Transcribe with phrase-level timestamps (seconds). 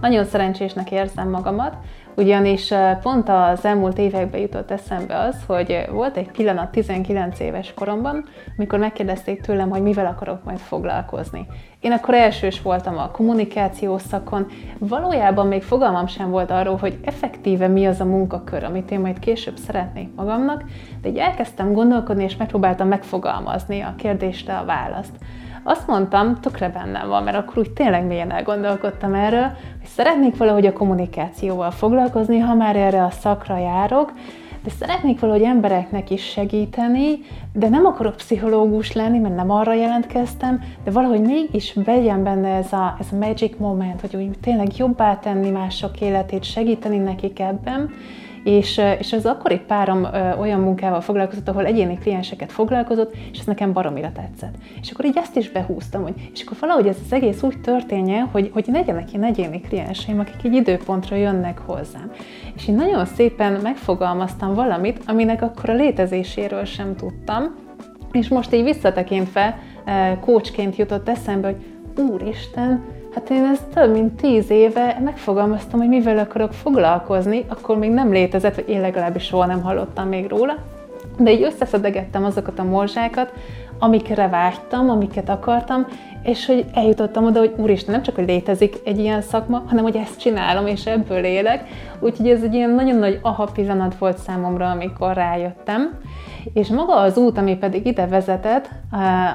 [0.00, 1.76] Nagyon szerencsésnek érzem magamat,
[2.16, 8.24] ugyanis pont az elmúlt években jutott eszembe az, hogy volt egy pillanat 19 éves koromban,
[8.56, 11.46] amikor megkérdezték tőlem, hogy mivel akarok majd foglalkozni.
[11.80, 14.46] Én akkor elsős voltam a kommunikáció szakon,
[14.78, 19.18] valójában még fogalmam sem volt arról, hogy effektíve mi az a munkakör, amit én majd
[19.18, 20.64] később szeretnék magamnak,
[21.02, 25.16] de így elkezdtem gondolkodni, és megpróbáltam megfogalmazni a kérdésre a választ
[25.66, 29.46] azt mondtam, tökre bennem van, mert akkor úgy tényleg mélyen elgondolkodtam erről,
[29.80, 34.12] hogy szeretnék valahogy a kommunikációval foglalkozni, ha már erre a szakra járok,
[34.62, 37.18] de szeretnék valahogy embereknek is segíteni,
[37.52, 42.72] de nem akarok pszichológus lenni, mert nem arra jelentkeztem, de valahogy mégis legyen benne ez
[42.72, 47.90] a, ez a magic moment, hogy úgy tényleg jobbá tenni mások életét, segíteni nekik ebben,
[48.46, 50.06] és, és az akkori párom
[50.38, 54.54] olyan munkával foglalkozott, ahol egyéni klienseket foglalkozott, és ez nekem baromira tetszett.
[54.80, 58.26] És akkor így ezt is behúztam, hogy, és akkor valahogy ez az egész úgy történjen,
[58.26, 62.10] hogy, hogy legyenek ilyen egyéni klienseim, akik egy időpontra jönnek hozzám.
[62.54, 67.54] És én nagyon szépen megfogalmaztam valamit, aminek akkor a létezéséről sem tudtam,
[68.12, 69.58] és most így visszatekintve
[70.20, 71.64] coachként jutott eszembe, hogy
[72.10, 72.84] úristen,
[73.16, 78.12] Hát én ezt több mint tíz éve megfogalmaztam, hogy mivel akarok foglalkozni, akkor még nem
[78.12, 80.56] létezett, vagy én legalábbis soha nem hallottam még róla,
[81.18, 83.32] de így összeszedegettem azokat a morzsákat,
[83.78, 85.86] amikre vágytam, amiket akartam,
[86.22, 89.96] és hogy eljutottam oda, hogy úristen, nem csak, hogy létezik egy ilyen szakma, hanem hogy
[89.96, 91.68] ezt csinálom, és ebből élek.
[92.00, 95.98] Úgyhogy ez egy ilyen nagyon nagy aha pillanat volt számomra, amikor rájöttem.
[96.52, 98.68] És maga az út, ami pedig ide vezetett,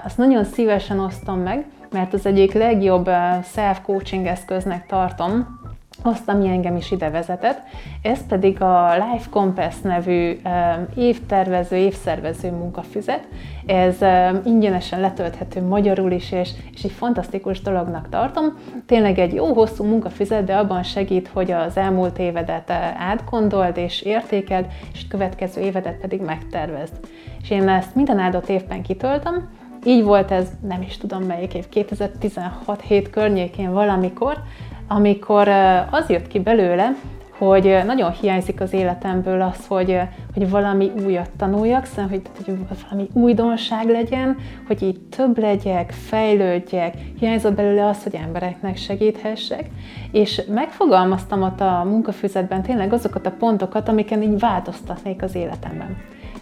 [0.06, 3.10] azt nagyon szívesen osztom meg, mert az egyik legjobb
[3.44, 5.60] self-coaching eszköznek tartom,
[6.04, 7.62] azt, ami engem is ide vezetett.
[8.02, 10.40] Ez pedig a Life Compass nevű
[10.96, 13.28] évtervező, évszervező munkafüzet.
[13.66, 13.98] Ez
[14.46, 18.46] ingyenesen letölthető magyarul is, és, és egy fantasztikus dolognak tartom.
[18.86, 24.66] Tényleg egy jó hosszú munkafüzet, de abban segít, hogy az elmúlt évedet átgondold és értékeld,
[24.94, 26.94] és a következő évedet pedig megtervezd.
[27.42, 29.50] És én ezt minden áldott évben kitöltöm,
[29.86, 34.38] így volt ez, nem is tudom melyik év, 2016-7 környékén valamikor,
[34.88, 35.48] amikor
[35.92, 36.96] az jött ki belőle,
[37.38, 40.00] hogy nagyon hiányzik az életemből az, hogy,
[40.34, 44.38] hogy valami újat tanuljak, szóval, hogy, hogy valami újdonság legyen,
[44.68, 49.70] hogy így több legyek, fejlődjek, hiányzott belőle az, hogy embereknek segíthessek,
[50.12, 55.98] és megfogalmaztam ott a munkafüzetben tényleg azokat a pontokat, amiken így változtatnék az életemben.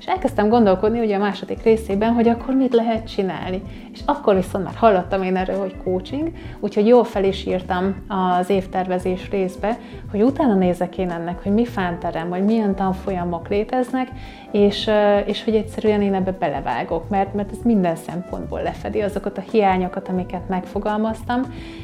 [0.09, 3.61] Elkezdtem gondolkodni ugye a második részében, hogy akkor mit lehet csinálni.
[3.93, 8.49] És akkor viszont már hallottam én erről, hogy coaching, úgyhogy jól fel is írtam az
[8.49, 9.77] évtervezés részbe,
[10.11, 14.07] hogy utána nézek én ennek, hogy mi fánterem, vagy milyen tanfolyamok léteznek,
[14.51, 14.89] és,
[15.25, 20.07] és hogy egyszerűen én ebbe belevágok, mert, mert ez minden szempontból lefedi azokat a hiányokat,
[20.07, 21.41] amiket megfogalmaztam,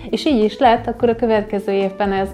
[0.10, 2.30] és így is lett, akkor a következő évben ez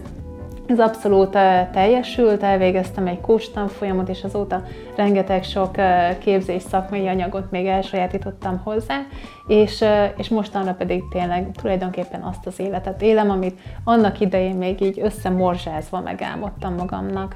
[0.72, 1.30] ez abszolút
[1.72, 4.64] teljesült, elvégeztem egy kóstan folyamot, és azóta
[4.96, 5.76] rengeteg sok
[6.20, 9.00] képzés szakmai anyagot még elsajátítottam hozzá,
[9.48, 9.84] és,
[10.18, 16.00] és mostanra pedig tényleg tulajdonképpen azt az életet élem, amit annak idején még így összemorzsázva
[16.00, 17.36] megálmodtam magamnak.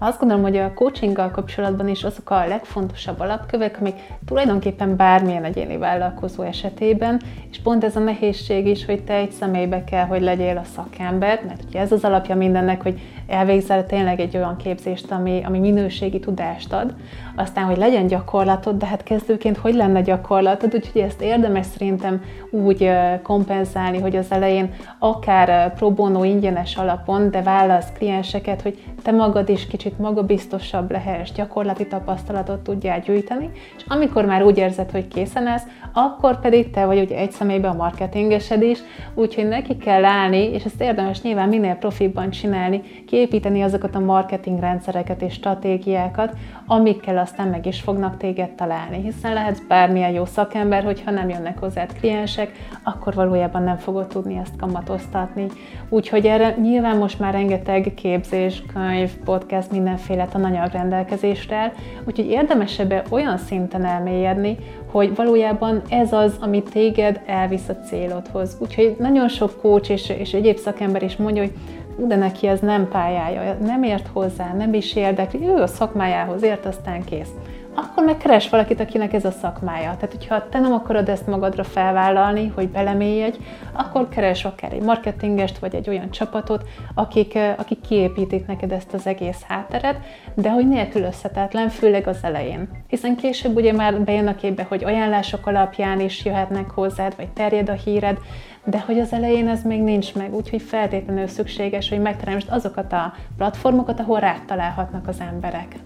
[0.00, 3.94] Azt gondolom, hogy a coachinggal kapcsolatban is azok a legfontosabb alapkövek, amik
[4.26, 7.20] tulajdonképpen bármilyen egyéni vállalkozó esetében,
[7.50, 11.42] és pont ez a nehézség is, hogy te egy személybe kell, hogy legyél a szakember,
[11.46, 16.18] mert ugye ez az alapja mindennek, hogy elvégzel tényleg egy olyan képzést, ami, ami minőségi
[16.18, 16.94] tudást ad,
[17.36, 22.90] aztán, hogy legyen gyakorlatod, de hát kezdőként hogy lenne gyakorlatod, úgyhogy ezt érdemes szerintem úgy
[23.22, 29.48] kompenzálni, hogy az elején akár pro bono ingyenes alapon, de válasz klienseket, hogy te magad
[29.48, 35.46] is kicsit magabiztosabb lehess, gyakorlati tapasztalatot tudjál gyűjteni, és amikor már úgy érzed, hogy készen
[35.46, 38.78] állsz, akkor pedig te vagy ugye egy személyben a marketingesed is,
[39.14, 44.60] úgyhogy neki kell állni, és ezt érdemes nyilván minél profibban csinálni, kiépíteni azokat a marketing
[44.60, 46.32] rendszereket és stratégiákat,
[46.66, 51.58] amikkel aztán meg is fognak téged találni, hiszen lehetsz bármilyen jó szakember, hogyha nem jönnek
[51.58, 55.46] hozzád kliensek, akkor valójában nem fogod tudni ezt kamatoztatni.
[55.88, 61.72] Úgyhogy erre nyilván most már rengeteg képzés, könyv, podcast, mindenféle tananyag rendelkezésre
[62.04, 64.56] úgyhogy érdemes ebbe olyan szinten elmélyedni,
[64.90, 68.56] hogy valójában ez az, ami téged elvisz a célodhoz.
[68.60, 71.52] Úgyhogy nagyon sok coach és, és egyéb szakember is mondja, hogy
[72.06, 76.66] de neki ez nem pályája, nem ért hozzá, nem is érdekli, ő a szakmájához ért,
[76.66, 77.30] aztán kész
[77.78, 79.94] akkor meg keres valakit, akinek ez a szakmája.
[79.94, 83.38] Tehát, hogyha te nem akarod ezt magadra felvállalni, hogy belemélyedj,
[83.72, 86.64] akkor keres akár egy marketingest, vagy egy olyan csapatot,
[86.94, 89.96] akik, eh, akik kiépítik neked ezt az egész hátteret,
[90.34, 92.68] de hogy nélkülözhetetlen, főleg az elején.
[92.86, 97.68] Hiszen később ugye már bejön a képbe, hogy ajánlások alapján is jöhetnek hozzád, vagy terjed
[97.68, 98.18] a híred,
[98.64, 103.12] de hogy az elején ez még nincs meg, úgyhogy feltétlenül szükséges, hogy megteremtsd azokat a
[103.36, 105.76] platformokat, ahol rád találhatnak az emberek.